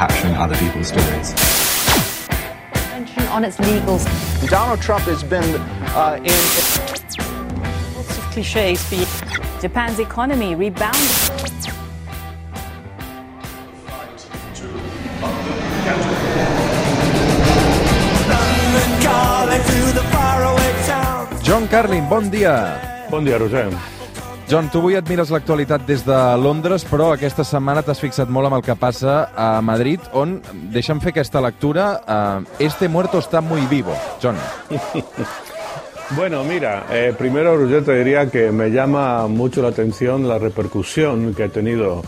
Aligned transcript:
capturing 0.00 0.32
other 0.36 0.56
people's 0.56 0.88
stories. 0.88 1.36
On 3.36 3.44
its 3.44 3.58
legals. 3.58 4.08
Donald 4.48 4.80
Trump 4.80 5.04
has 5.04 5.22
been 5.22 5.44
uh, 5.92 6.16
in. 6.24 6.40
Lots 7.92 8.16
of 8.16 8.24
cliches. 8.32 8.80
Japan's 9.60 10.00
economy 10.00 10.56
rebounded. 10.56 10.96
John 21.44 21.68
Carlin, 21.68 22.08
bon 22.08 22.30
dia. 22.30 22.80
Bon 23.10 23.20
dia, 23.20 23.36
Roger. 23.36 23.99
John, 24.50 24.66
tu 24.66 24.80
avui 24.80 24.96
et 24.98 25.06
mires 25.06 25.30
l'actualitat 25.30 25.84
des 25.86 26.00
de 26.02 26.14
Londres, 26.42 26.82
però 26.90 27.12
aquesta 27.14 27.44
setmana 27.46 27.84
t'has 27.86 28.00
fixat 28.02 28.26
molt 28.34 28.48
amb 28.48 28.56
el 28.56 28.64
que 28.66 28.74
passa 28.74 29.28
a 29.38 29.60
Madrid, 29.62 30.02
on, 30.10 30.40
deixa'm 30.74 30.98
fer 30.98 31.12
aquesta 31.12 31.38
lectura, 31.44 31.84
uh, 32.02 32.42
este 32.58 32.88
muerto 32.90 33.20
está 33.22 33.40
muy 33.40 33.62
vivo. 33.70 33.94
John. 34.22 34.36
Bueno, 36.16 36.42
mira, 36.42 36.86
eh, 36.90 37.14
primero, 37.16 37.56
Roger, 37.56 37.84
te 37.84 37.94
diría 37.94 38.28
que 38.28 38.50
me 38.50 38.70
llama 38.70 39.28
mucho 39.28 39.62
la 39.62 39.68
atención 39.68 40.26
la 40.26 40.40
repercusión 40.40 41.34
que 41.36 41.44
ha 41.44 41.48
tenido 41.48 42.02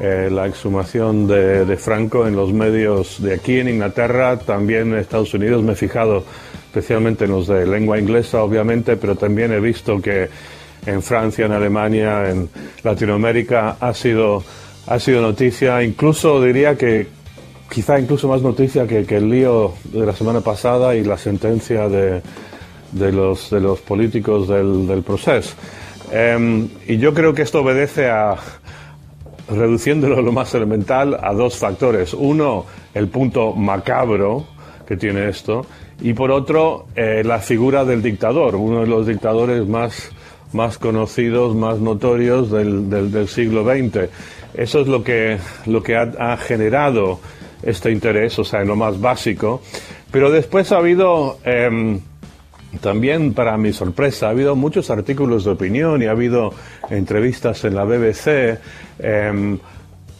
eh, 0.00 0.28
la 0.32 0.48
exhumación 0.48 1.28
de, 1.28 1.64
de, 1.64 1.76
Franco 1.76 2.26
en 2.26 2.34
los 2.34 2.52
medios 2.52 3.22
de 3.22 3.34
aquí 3.34 3.60
en 3.60 3.68
Inglaterra, 3.68 4.36
también 4.36 4.92
en 4.92 4.98
Estados 4.98 5.32
Unidos. 5.32 5.62
Me 5.62 5.74
he 5.74 5.76
fijado 5.76 6.24
especialmente 6.66 7.26
en 7.26 7.30
los 7.30 7.46
de 7.46 7.64
lengua 7.64 8.00
inglesa, 8.00 8.42
obviamente, 8.42 8.96
pero 8.96 9.14
también 9.14 9.52
he 9.52 9.60
visto 9.60 10.02
que 10.02 10.28
en 10.84 11.02
Francia, 11.02 11.46
en 11.46 11.52
Alemania, 11.52 12.30
en 12.30 12.48
Latinoamérica 12.82 13.76
ha 13.80 13.94
sido, 13.94 14.42
ha 14.86 14.98
sido 14.98 15.22
noticia, 15.22 15.82
incluso 15.82 16.42
diría 16.42 16.76
que 16.76 17.06
quizá 17.70 17.98
incluso 17.98 18.28
más 18.28 18.42
noticia 18.42 18.86
que, 18.86 19.04
que 19.04 19.16
el 19.16 19.30
lío 19.30 19.72
de 19.84 20.06
la 20.06 20.12
semana 20.12 20.40
pasada 20.40 20.94
y 20.94 21.02
la 21.02 21.18
sentencia 21.18 21.88
de, 21.88 22.22
de, 22.92 23.12
los, 23.12 23.50
de 23.50 23.60
los 23.60 23.80
políticos 23.80 24.48
del, 24.48 24.86
del 24.86 25.02
proceso. 25.02 25.54
Eh, 26.12 26.68
y 26.86 26.98
yo 26.98 27.12
creo 27.12 27.34
que 27.34 27.42
esto 27.42 27.62
obedece 27.62 28.08
a, 28.08 28.36
reduciéndolo 29.48 30.22
lo 30.22 30.32
más 30.32 30.54
elemental, 30.54 31.18
a 31.20 31.32
dos 31.32 31.56
factores. 31.56 32.14
Uno, 32.14 32.66
el 32.94 33.08
punto 33.08 33.52
macabro 33.52 34.46
que 34.86 34.96
tiene 34.96 35.28
esto, 35.28 35.66
y 36.00 36.12
por 36.12 36.30
otro, 36.30 36.86
eh, 36.94 37.22
la 37.24 37.40
figura 37.40 37.84
del 37.84 38.02
dictador, 38.02 38.54
uno 38.54 38.80
de 38.80 38.86
los 38.86 39.06
dictadores 39.06 39.66
más, 39.66 40.10
más 40.52 40.78
conocidos, 40.78 41.54
más 41.54 41.78
notorios 41.78 42.50
del, 42.50 42.88
del, 42.90 43.28
siglo 43.28 43.64
XX. 43.64 44.08
Eso 44.54 44.80
es 44.80 44.86
lo 44.86 45.02
que, 45.02 45.38
lo 45.66 45.82
que 45.82 45.96
ha, 45.96 46.36
generado 46.36 47.20
este 47.62 47.90
interés, 47.90 48.38
o 48.38 48.44
sea, 48.44 48.62
en 48.62 48.68
lo 48.68 48.76
más 48.76 49.00
básico. 49.00 49.62
Pero 50.10 50.30
después 50.30 50.72
ha 50.72 50.78
habido, 50.78 51.38
eh, 51.44 51.98
también 52.80 53.34
para 53.34 53.56
mi 53.56 53.72
sorpresa, 53.72 54.28
ha 54.28 54.30
habido 54.30 54.56
muchos 54.56 54.90
artículos 54.90 55.44
de 55.44 55.50
opinión 55.50 56.02
y 56.02 56.06
ha 56.06 56.12
habido 56.12 56.52
entrevistas 56.90 57.64
en 57.64 57.74
la 57.74 57.84
BBC 57.84 58.58
eh, 58.98 59.58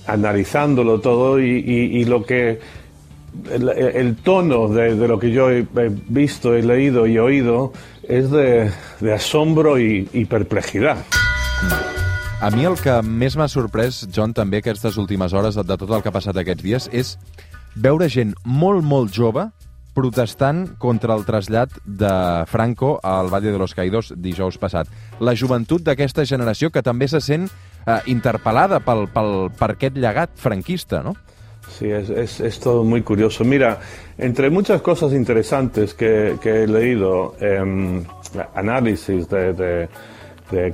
analizándolo 0.07 1.01
todo 1.01 1.41
y 1.41 2.05
lo 2.05 2.25
que 2.25 2.61
el, 3.51 3.69
el 3.69 4.17
tono 4.17 4.69
de, 4.69 4.95
de, 4.95 5.09
lo 5.09 5.19
que 5.19 5.31
yo 5.31 5.51
he 5.51 5.67
visto, 6.09 6.55
he 6.55 6.63
leído 6.63 7.07
y 7.07 7.19
oído 7.19 7.73
és 8.09 8.31
de, 8.31 8.71
de 9.01 9.13
asombro 9.13 9.79
i, 9.79 10.09
i 10.13 10.25
perplexidad. 10.25 10.99
A 12.41 12.51
mi 12.53 12.67
el 12.69 12.77
que 12.79 13.01
més 13.03 13.35
m'ha 13.37 13.49
sorprès, 13.49 14.05
John, 14.13 14.35
també 14.37 14.61
aquestes 14.61 14.99
últimes 15.01 15.33
hores 15.33 15.57
de 15.57 15.65
tot 15.77 15.89
el 15.91 16.03
que 16.05 16.13
ha 16.13 16.15
passat 16.15 16.37
aquests 16.37 16.63
dies, 16.63 16.89
és 16.93 17.17
veure 17.75 18.09
gent 18.13 18.35
molt, 18.45 18.85
molt 18.85 19.15
jove 19.15 19.49
protestant 19.97 20.75
contra 20.77 21.17
el 21.17 21.25
trasllat 21.25 21.73
de 21.87 22.13
Franco 22.47 22.99
al 23.03 23.33
Valle 23.33 23.51
de 23.51 23.59
los 23.59 23.73
Caídos 23.75 24.13
dijous 24.15 24.59
passat. 24.61 24.91
La 25.19 25.33
joventut 25.35 25.83
d'aquesta 25.83 26.27
generació 26.29 26.69
que 26.71 26.85
també 26.85 27.09
se 27.09 27.23
sent 27.25 27.49
eh, 27.49 27.97
interpel·lada 28.13 28.83
pel, 28.85 29.07
pel, 29.09 29.49
per 29.57 29.73
aquest 29.73 29.97
llegat 29.97 30.37
franquista, 30.37 31.01
no? 31.03 31.17
Sí, 31.71 31.91
es, 31.91 32.41
es, 32.41 32.61
todo 32.61 32.85
muy 32.85 33.03
curioso. 33.03 33.45
Mira, 33.45 33.79
entre 34.17 34.49
muchas 34.49 34.81
cosas 34.81 35.13
interesantes 35.13 35.95
que, 35.95 36.39
he 36.43 36.67
leído, 36.67 37.35
eh, 37.41 38.03
análisis 38.55 39.29
de, 39.29 39.89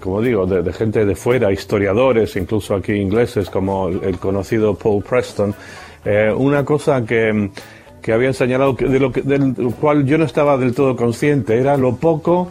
como 0.01 0.21
digo, 0.21 0.47
de, 0.47 0.73
gente 0.73 1.05
de 1.05 1.17
fuera, 1.17 1.51
historiadores, 1.51 2.37
incluso 2.37 2.75
aquí 2.75 2.93
ingleses, 2.93 3.51
como 3.51 3.89
el, 3.89 4.19
conocido 4.19 4.75
Paul 4.75 5.03
Preston, 5.03 5.55
eh, 6.05 6.33
una 6.37 6.65
cosa 6.65 7.05
que, 7.05 7.51
que 8.01 8.13
habían 8.13 8.35
señalado, 8.35 8.75
de 8.75 9.01
lo 9.01 9.11
que, 9.11 9.23
del 9.23 9.55
cual 9.81 10.05
yo 10.05 10.19
no 10.19 10.25
estaba 10.25 10.57
del 10.57 10.75
todo 10.75 10.95
consciente, 10.95 11.59
era 11.59 11.77
lo 11.77 11.97
poco 11.97 12.49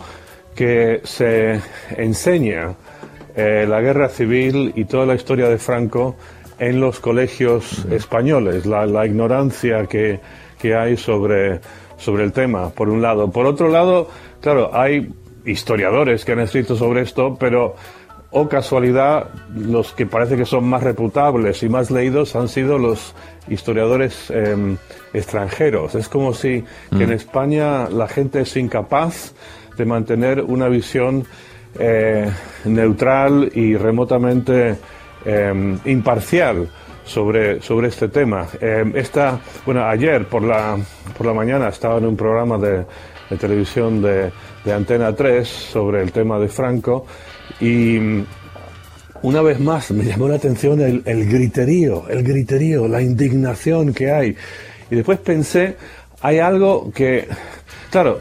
que 0.56 1.02
se 1.04 1.62
enseña 1.96 2.74
eh, 3.36 3.66
la 3.68 3.80
guerra 3.82 4.10
civil 4.10 4.74
y 4.76 4.86
toda 4.86 5.06
la 5.06 5.16
historia 5.16 5.48
de 5.48 5.58
Franco 5.58 6.16
en 6.62 6.80
los 6.80 7.00
colegios 7.00 7.86
españoles, 7.86 8.68
la, 8.68 8.86
la 8.86 9.08
ignorancia 9.08 9.88
que, 9.88 10.20
que 10.60 10.76
hay 10.76 10.96
sobre, 10.96 11.60
sobre 11.98 12.24
el 12.24 12.32
tema, 12.32 12.70
por 12.70 12.88
un 12.88 13.02
lado. 13.02 13.32
Por 13.32 13.48
otro 13.48 13.68
lado, 13.68 14.08
claro, 14.42 14.70
hay 14.72 15.12
historiadores 15.44 16.24
que 16.24 16.34
han 16.34 16.40
escrito 16.42 16.76
sobre 16.76 17.02
esto, 17.02 17.36
pero, 17.40 17.74
o 18.30 18.42
oh 18.42 18.48
casualidad, 18.48 19.30
los 19.56 19.92
que 19.94 20.06
parece 20.06 20.38
que 20.38 20.46
son 20.46 20.70
más 20.70 20.84
reputables 20.84 21.64
y 21.64 21.68
más 21.68 21.90
leídos 21.90 22.36
han 22.36 22.48
sido 22.48 22.78
los 22.78 23.16
historiadores 23.50 24.30
eh, 24.30 24.78
extranjeros. 25.14 25.96
Es 25.96 26.08
como 26.10 26.32
si 26.32 26.64
mm. 26.92 26.98
que 27.00 27.04
en 27.06 27.12
España 27.12 27.90
la 27.90 28.08
gente 28.08 28.42
es 28.42 28.56
incapaz 28.56 29.34
de 29.78 29.86
mantener 29.86 30.42
una 30.42 30.68
visión 30.68 31.26
eh, 31.80 32.30
neutral 32.66 33.50
y 33.56 33.76
remotamente 33.78 34.78
eh, 35.26 35.78
imparcial 35.86 36.68
sobre, 37.06 37.62
sobre 37.62 37.88
este 37.90 38.08
tema. 38.08 38.48
Eh, 38.60 38.84
bueno, 39.66 39.86
ayer 39.86 40.26
por 40.26 40.44
la, 40.44 40.78
por 41.18 41.28
la 41.28 41.34
mañana 41.34 41.70
estaba 41.70 41.98
en 41.98 42.06
un 42.06 42.16
programa 42.16 42.58
de, 42.58 42.86
televisión 43.38 44.02
de, 44.02 44.32
Antena 44.72 45.16
3 45.16 45.48
sobre 45.48 46.02
el 46.02 46.12
tema 46.12 46.38
de 46.38 46.48
Franco 46.48 47.06
y 47.60 47.98
una 49.24 49.42
vez 49.42 49.60
más 49.60 49.92
me 49.92 50.04
llamó 50.04 50.28
la 50.28 50.36
atención 50.36 50.80
el, 50.82 51.02
el 51.06 51.28
griterío, 51.28 52.08
el 52.10 52.24
griterío, 52.24 52.88
la 52.88 53.02
indignación 53.02 53.94
que 53.94 54.12
hay. 54.12 54.36
Y 54.90 54.96
después 54.96 55.20
pensé, 55.20 55.78
hay 56.22 56.40
algo 56.40 56.92
que, 56.94 57.28
claro, 57.90 58.20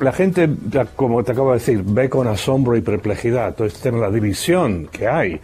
la 0.00 0.12
gente, 0.12 0.48
como 0.94 1.22
te 1.24 1.32
acabo 1.32 1.52
de 1.52 1.58
decir, 1.58 1.82
ve 1.84 2.08
con 2.08 2.26
asombro 2.26 2.76
y 2.76 2.80
perplejidad 2.80 3.54
todo 3.54 3.66
este 3.66 3.90
tema, 3.90 3.98
la 3.98 4.10
división 4.10 4.88
que 4.90 5.08
hay, 5.08 5.40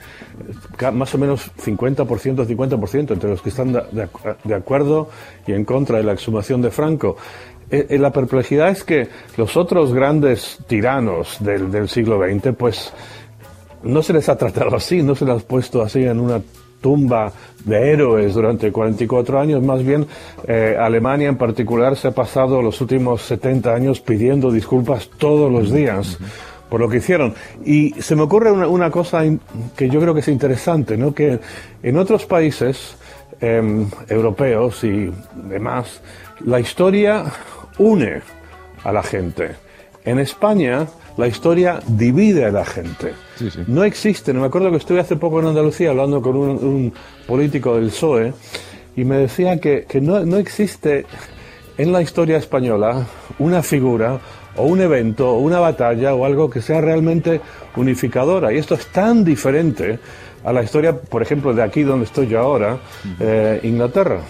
más 0.92 1.14
o 1.14 1.18
menos 1.18 1.50
50%, 1.56 2.06
50% 2.46 3.10
entre 3.12 3.30
los 3.30 3.42
que 3.42 3.48
están 3.48 3.72
de, 3.72 4.54
acuerdo 4.54 5.08
y 5.46 5.52
en 5.52 5.64
contra 5.64 5.98
de 5.98 6.04
la 6.04 6.12
exhumación 6.12 6.60
de 6.62 6.70
Franco. 6.70 7.16
Eh, 7.70 7.96
la 7.98 8.12
perplejidad 8.12 8.68
es 8.68 8.84
que 8.84 9.08
los 9.36 9.56
otros 9.56 9.94
grandes 9.94 10.58
tiranos 10.66 11.38
del, 11.41 11.70
del 11.70 11.88
siglo 11.88 12.20
XX, 12.20 12.54
pues 12.56 12.92
no 13.82 14.02
se 14.02 14.12
les 14.12 14.28
ha 14.28 14.36
tratado 14.36 14.76
así, 14.76 15.02
no 15.02 15.14
se 15.14 15.24
les 15.24 15.42
ha 15.42 15.46
puesto 15.46 15.82
así 15.82 16.04
en 16.04 16.20
una 16.20 16.41
tumba 16.82 17.32
de 17.65 17.93
héroes 17.93 18.34
durante 18.34 18.70
44 18.70 19.41
años, 19.41 19.62
más 19.62 19.82
bien 19.82 20.06
eh, 20.47 20.76
Alemania 20.78 21.28
en 21.28 21.38
particular 21.38 21.97
se 21.97 22.09
ha 22.09 22.10
pasado 22.10 22.60
los 22.60 22.81
últimos 22.82 23.22
70 23.22 23.72
años 23.72 24.00
pidiendo 24.00 24.50
disculpas 24.50 25.09
todos 25.16 25.50
los 25.50 25.72
días. 25.72 26.19
por 26.69 26.81
lo 26.81 26.88
que 26.88 26.97
hicieron. 26.97 27.34
Y 27.66 27.92
se 28.00 28.16
me 28.16 28.22
ocurre 28.22 28.50
una, 28.50 28.66
una, 28.66 28.91
cosa 28.91 29.25
que 29.76 29.91
yo 29.91 30.00
creo 30.00 30.15
que 30.15 30.21
es 30.21 30.28
interesante, 30.28 30.97
¿no? 30.97 31.12
que 31.12 31.38
en 31.82 31.98
otros 31.98 32.25
países 32.25 32.97
eh, 33.42 33.86
europeos 34.09 34.83
y 34.84 35.12
demás, 35.34 36.01
la 36.47 36.60
historia 36.60 37.24
une 37.77 38.22
a 38.84 38.92
la 38.92 39.03
gente. 39.03 39.51
En 40.04 40.19
España, 40.19 40.87
la 41.16 41.27
historia 41.27 41.81
divide 41.87 42.45
a 42.45 42.51
la 42.51 42.65
gente. 42.65 43.13
Sí, 43.37 43.51
sí. 43.51 43.60
No 43.66 43.84
existe, 43.84 44.33
me 44.33 44.47
acuerdo 44.47 44.71
que 44.71 44.78
estuve 44.78 45.01
hace 45.01 45.16
poco 45.16 45.41
en 45.41 45.47
Andalucía 45.47 45.91
hablando 45.91 46.21
con 46.21 46.37
un, 46.37 46.51
un 46.51 46.93
político 47.27 47.77
del 47.77 47.87
PSOE 47.87 48.33
y 48.97 49.04
me 49.04 49.16
decía 49.16 49.59
que, 49.59 49.84
que 49.89 50.01
no, 50.01 50.25
no, 50.25 50.37
existe 50.37 51.07
en 51.78 51.93
la 51.93 52.03
historia 52.03 52.37
española 52.37 53.07
una 53.39 53.63
figura 53.63 54.21
o 54.57 54.65
un 54.65 54.81
evento 54.81 55.31
o 55.31 55.39
una 55.39 55.60
batalla 55.60 56.15
o 56.15 56.25
algo 56.25 56.51
que 56.51 56.60
sea 56.60 56.81
realmente 56.81 57.41
unificadora. 57.77 58.53
Y 58.53 58.59
esto 58.59 58.75
es 58.75 58.87
tan 58.87 59.25
diferente 59.25 59.99
a 60.45 60.53
la 60.53 60.63
historia, 60.63 60.97
por 60.97 61.22
ejemplo, 61.22 61.54
de 61.54 61.63
aquí 61.63 61.83
donde 61.83 62.04
estoy 62.04 62.27
yo 62.27 62.41
ahora, 62.41 62.78
eh, 63.21 63.60
Inglaterra. 63.63 64.21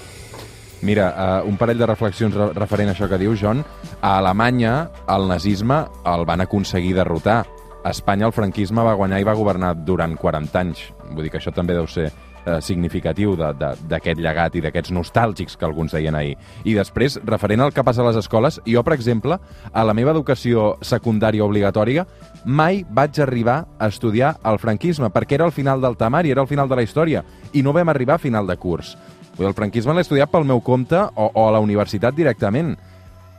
Mira, 0.83 1.41
uh, 1.43 1.49
un 1.49 1.57
parell 1.57 1.79
de 1.79 1.87
reflexions 1.87 2.35
referent 2.57 2.91
a 2.91 2.97
això 2.97 3.07
que 3.09 3.21
diu, 3.21 3.37
John. 3.39 3.63
A 4.01 4.17
Alemanya, 4.19 4.91
el 5.15 5.29
nazisme 5.31 5.85
el 6.11 6.27
van 6.27 6.43
aconseguir 6.43 6.97
derrotar. 6.99 7.45
a 7.85 7.91
Espanya 7.91 8.27
el 8.27 8.33
franquisme 8.33 8.83
va 8.87 8.95
guanyar 8.95 9.19
i 9.19 9.25
va 9.27 9.35
governar 9.35 9.73
durant 9.85 10.15
40 10.15 10.61
anys. 10.61 10.85
Vull 11.11 11.25
dir 11.25 11.33
que 11.33 11.41
això 11.41 11.51
també 11.51 11.75
deu 11.75 11.89
ser 11.91 12.13
eh, 12.47 12.61
significatiu 12.61 13.35
d'aquest 13.37 14.21
llegat 14.21 14.57
i 14.57 14.63
d'aquests 14.63 14.93
nostàlgics 14.95 15.57
que 15.59 15.67
alguns 15.67 15.95
deien 15.95 16.15
ahir. 16.15 16.37
I 16.65 16.75
després, 16.79 17.19
referent 17.27 17.61
al 17.61 17.73
que 17.75 17.85
passa 17.85 18.03
a 18.03 18.07
les 18.07 18.19
escoles, 18.21 18.61
jo, 18.67 18.83
per 18.87 18.95
exemple, 18.95 19.39
a 19.73 19.85
la 19.85 19.95
meva 19.95 20.15
educació 20.15 20.77
secundària 20.83 21.45
obligatòria, 21.45 22.07
mai 22.45 22.85
vaig 22.89 23.19
arribar 23.23 23.65
a 23.79 23.89
estudiar 23.91 24.37
el 24.45 24.59
franquisme, 24.59 25.11
perquè 25.11 25.39
era 25.39 25.47
el 25.47 25.53
final 25.53 25.81
del 25.81 25.97
temari, 25.97 26.31
era 26.31 26.43
el 26.43 26.51
final 26.51 26.69
de 26.69 26.79
la 26.79 26.87
història, 26.87 27.25
i 27.53 27.63
no 27.63 27.75
vam 27.75 27.89
arribar 27.89 28.15
a 28.21 28.23
final 28.23 28.47
de 28.47 28.57
curs. 28.57 28.97
Vull 29.33 29.47
dir, 29.47 29.51
el 29.51 29.57
franquisme 29.57 29.95
l'he 29.97 30.05
estudiat 30.05 30.31
pel 30.31 30.45
meu 30.49 30.61
compte 30.61 30.99
o, 30.99 31.29
o 31.33 31.47
a 31.49 31.53
la 31.55 31.61
universitat 31.65 32.15
directament, 32.17 32.75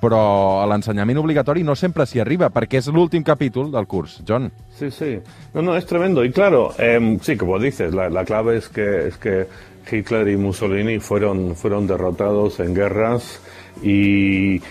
però 0.03 0.61
a 0.61 0.67
l'ensenyament 0.67 1.21
obligatori 1.21 1.63
no 1.63 1.77
sempre 1.79 2.05
s'hi 2.09 2.19
arriba, 2.19 2.49
perquè 2.51 2.81
és 2.81 2.89
l'últim 2.91 3.23
capítol 3.23 3.69
del 3.71 3.87
curs. 3.87 4.17
John. 4.27 4.49
Sí, 4.75 4.91
sí. 4.91 5.13
No, 5.53 5.61
no, 5.61 5.77
es 5.77 5.85
tremendo. 5.85 6.25
Y 6.25 6.31
claro, 6.31 6.73
em, 6.77 7.19
sí, 7.19 7.37
como 7.37 7.59
dices, 7.59 7.93
la, 7.93 8.09
la 8.09 8.25
clave 8.25 8.57
es 8.57 8.67
que, 8.67 9.07
es 9.07 9.17
que 9.17 9.47
Hitler 9.89 10.27
y 10.27 10.37
Mussolini 10.37 10.99
fueron, 10.99 11.55
fueron 11.55 11.87
derrotados 11.87 12.59
en 12.59 12.73
guerras 12.73 13.39
y, 13.81 14.61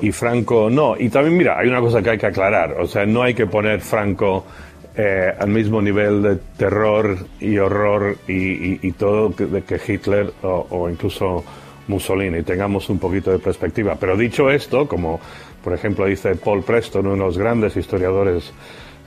y 0.00 0.12
Franco 0.12 0.70
no. 0.70 0.96
Y 0.98 1.10
también, 1.10 1.36
mira, 1.36 1.58
hay 1.58 1.68
una 1.68 1.80
cosa 1.80 2.00
que 2.00 2.10
hay 2.10 2.18
que 2.18 2.26
aclarar. 2.26 2.80
O 2.80 2.86
sea, 2.86 3.04
no 3.04 3.22
hay 3.22 3.34
que 3.34 3.46
poner 3.46 3.80
Franco 3.80 4.44
eh, 4.94 5.32
al 5.38 5.48
mismo 5.48 5.80
nivel 5.80 6.22
de 6.22 6.36
terror 6.56 7.16
y 7.40 7.56
horror 7.58 8.16
y, 8.28 8.92
todo 8.92 9.34
que, 9.34 9.46
de 9.46 9.62
que 9.62 9.80
Hitler 9.86 10.32
o, 10.42 10.88
incluso 10.90 11.44
Mussolini. 11.88 12.42
Tengamos 12.42 12.88
un 12.90 12.98
poquito 12.98 13.30
de 13.30 13.38
perspectiva. 13.38 13.96
Pero 13.98 14.16
dicho 14.16 14.50
esto, 14.50 14.86
como 14.86 15.18
por 15.64 15.72
ejemplo 15.72 16.06
dice 16.06 16.34
Paul 16.36 16.62
Preston, 16.62 17.06
uno 17.06 17.14
de 17.14 17.20
los 17.20 17.38
grandes 17.38 17.76
historiadores 17.76 18.52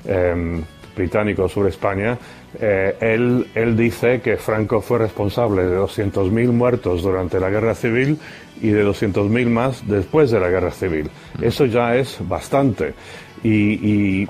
eh, 0.06 0.62
británicos 0.96 1.52
sobre 1.52 1.70
España, 1.70 2.18
eh, 2.60 2.96
él, 3.02 3.48
él 3.54 3.76
dice 3.76 4.22
que 4.22 4.38
Franco 4.38 4.82
fue 4.82 5.00
responsable 5.00 5.64
de 5.64 5.78
200.000 5.78 6.52
muertos 6.52 7.02
durante 7.04 7.40
la 7.40 7.50
guerra 7.50 7.76
civil 7.76 8.18
y 8.62 8.70
de 8.70 8.86
200.000 8.86 9.48
más 9.50 9.88
después 9.88 10.32
de 10.32 10.40
la 10.40 10.50
guerra 10.50 10.72
civil. 10.72 11.10
Eso 11.42 11.66
ya 11.66 11.96
es 11.96 12.18
bastante. 12.28 12.94
Y, 13.44 13.74
y, 14.22 14.28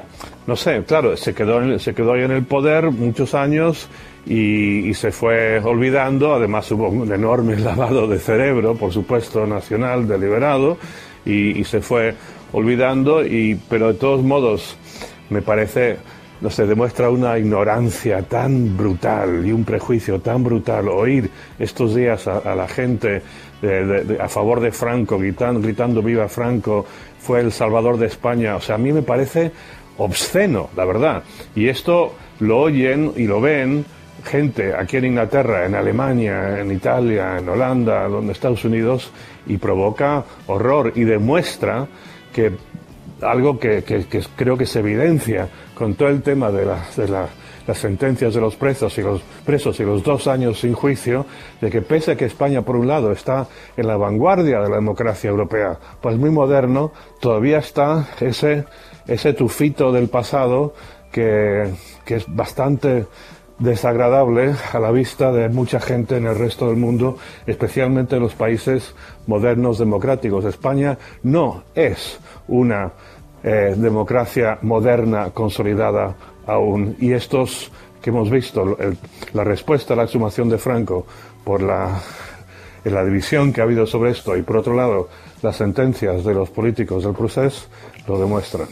no 0.48 0.56
sé, 0.56 0.84
claro, 0.86 1.16
se 1.16 1.34
quedó, 1.34 1.62
en- 1.62 1.80
se 1.80 1.94
quedó 1.94 2.14
ahí 2.14 2.24
en 2.24 2.32
el 2.32 2.44
poder 2.44 2.92
muchos 2.92 3.34
años 3.36 3.88
y, 4.26 4.90
y 4.90 4.94
se 4.94 5.12
fue 5.12 5.60
olvidando. 5.60 6.34
Además 6.34 6.70
hubo 6.72 6.90
un 6.90 7.12
enorme 7.14 7.56
lavado 7.60 8.08
de 8.08 8.20
cerebro, 8.20 8.76
por 8.76 8.92
supuesto, 8.92 9.46
nacional, 9.46 10.08
deliberado, 10.08 10.78
y, 11.26 11.60
y 11.60 11.64
se 11.64 11.80
fue 11.82 12.16
olvidando. 12.52 13.24
Y, 13.26 13.58
pero 13.70 13.90
de 13.94 14.00
todos 14.00 14.22
modos, 14.24 14.76
me 15.30 15.42
parece, 15.42 15.98
no 16.42 16.50
sé, 16.50 16.66
demuestra 16.66 17.10
una 17.10 17.38
ignorancia 17.38 18.22
tan 18.24 18.76
brutal 18.76 19.46
y 19.46 19.52
un 19.52 19.64
prejuicio 19.64 20.20
tan 20.20 20.44
brutal 20.44 20.90
oír 20.90 21.30
estos 21.58 21.96
días 21.96 22.28
a, 22.28 22.56
la 22.56 22.68
gente 22.68 23.22
a 24.20 24.28
favor 24.28 24.60
de 24.60 24.72
Franco, 24.72 25.18
gritando, 25.18 25.62
gritando 25.62 26.02
viva 26.02 26.28
Franco, 26.28 26.86
fue 27.20 27.40
el 27.40 27.52
salvador 27.52 27.98
de 27.98 28.08
España. 28.08 28.56
O 28.56 28.62
sea, 28.62 28.76
a 28.76 28.78
mí 28.78 28.92
me 28.92 29.02
parece 29.02 29.52
obsceno, 29.98 30.70
la 30.76 30.86
verdad. 30.86 31.24
Y 31.56 31.68
esto 31.68 32.14
lo 32.40 32.60
oyen 32.60 33.14
y 33.16 33.26
lo 33.26 33.42
ven 33.42 33.86
gente 34.24 34.74
aquí 34.74 34.98
en 34.98 35.06
Inglaterra, 35.06 35.66
en 35.66 35.76
Alemania, 35.76 36.60
en 36.60 36.72
Italia, 36.72 37.38
en 37.38 37.48
Holanda, 37.48 38.08
donde 38.08 38.34
Estados 38.34 38.66
Unidos, 38.66 39.12
y 39.48 39.58
provoca 39.58 40.24
horror 40.48 40.94
y 40.96 41.04
demuestra 41.04 41.88
que 42.34 42.52
algo 43.26 43.60
que, 43.60 43.84
creo 44.36 44.58
que 44.58 44.66
se 44.66 44.80
evidencia 44.80 45.50
con 45.74 45.96
todo 45.96 46.10
el 46.10 46.22
tema 46.22 46.52
de, 46.52 46.66
la- 46.66 46.84
de 46.96 47.08
la- 47.08 47.28
las 47.68 47.80
sentencias 47.80 48.36
de 48.36 48.42
los 48.42 48.56
presos 48.56 48.96
y 49.00 49.02
los 49.02 49.22
presos 49.44 49.80
y 49.80 49.84
los 49.84 50.04
dos 50.04 50.28
años 50.28 50.60
sin 50.60 50.74
juicio, 50.74 51.26
de 51.62 51.72
que 51.72 51.82
pese 51.82 52.12
a 52.12 52.16
que 52.16 52.26
España 52.26 52.62
por 52.62 52.76
un 52.76 52.88
lado 52.88 53.12
está 53.12 53.48
en 53.76 53.88
la 53.88 53.98
vanguardia 53.98 54.60
de 54.62 54.70
la 54.70 54.76
democracia 54.76 55.32
europea, 55.32 55.80
pues 56.00 56.16
muy 56.16 56.30
moderno, 56.30 56.92
todavía 57.20 57.58
está 57.58 58.08
ese, 58.22 58.66
ese 59.08 59.34
tufito 59.34 59.92
del 59.92 60.10
pasado 60.10 60.76
que, 61.12 61.72
que 62.06 62.18
es 62.18 62.26
bastante 62.28 63.08
desagradable 63.60 64.54
a 64.74 64.80
la 64.80 64.92
vista 64.92 65.32
de 65.32 65.50
mucha 65.50 65.80
gente 65.80 66.18
en 66.18 66.26
el 66.28 66.36
resto 66.38 66.68
del 66.68 66.78
mundo, 66.78 67.18
especialmente 67.46 68.16
en 68.18 68.24
los 68.24 68.34
países 68.36 68.94
modernos 69.28 69.78
democráticos. 69.80 70.46
España 70.46 70.98
no 71.24 71.64
es 71.74 72.20
una 72.48 72.92
eh, 73.44 73.74
democracia 73.78 74.58
moderna 74.62 75.30
consolidada 75.32 76.16
aún 76.48 76.96
y 77.00 77.14
estos 77.14 77.72
que 78.02 78.10
hemos 78.10 78.30
visto, 78.30 78.78
el- 78.80 78.98
la 79.34 79.44
respuesta 79.44 79.94
a 79.94 79.98
la 79.98 80.04
exhumación 80.04 80.50
de 80.50 80.58
Franco 80.58 81.06
por 81.44 81.62
la, 81.62 82.00
la 82.84 83.04
división 83.06 83.54
que 83.54 83.62
ha 83.62 83.64
habido 83.64 83.86
sobre 83.88 84.12
esto 84.12 84.36
y 84.36 84.42
por 84.42 84.58
otro 84.58 84.74
lado 84.76 85.10
las 85.42 85.56
sentencias 85.58 86.24
de 86.24 86.34
los 86.34 86.50
políticos 86.50 87.04
del 87.04 87.14
proceso 87.14 87.68
lo 88.08 88.20
demuestran. 88.20 88.68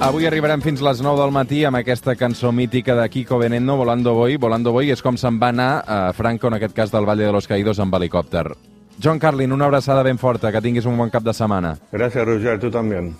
Avui 0.00 0.26
arribarem 0.26 0.60
fins 0.62 0.80
les 0.82 1.00
9 1.02 1.20
del 1.20 1.32
matí 1.34 1.62
amb 1.64 1.78
aquesta 1.78 2.16
cançó 2.16 2.52
mítica 2.52 2.94
de 2.98 3.08
Kiko 3.08 3.38
Veneno, 3.38 3.76
Volando 3.76 4.14
Boy. 4.14 4.36
Volando 4.36 4.72
Boy 4.72 4.90
és 4.90 5.02
com 5.02 5.16
se'n 5.16 5.38
va 5.40 5.52
anar 5.52 5.84
a 5.86 6.12
Franco, 6.12 6.48
en 6.48 6.58
aquest 6.58 6.74
cas 6.74 6.90
del 6.90 7.06
Valle 7.08 7.24
de 7.26 7.32
los 7.32 7.46
Caídos, 7.46 7.78
amb 7.80 7.94
helicòpter. 7.94 8.48
John 9.02 9.18
Carlin, 9.18 9.52
una 9.52 9.64
abraçada 9.66 10.02
ben 10.02 10.18
forta, 10.18 10.52
que 10.52 10.60
tinguis 10.60 10.86
un 10.86 10.98
bon 10.98 11.10
cap 11.10 11.22
de 11.22 11.32
setmana. 11.34 11.76
Gracias, 11.90 12.24
Roger, 12.26 12.58
tú 12.60 12.70
también. 12.70 13.16